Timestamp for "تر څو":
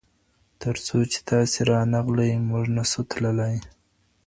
0.61-0.97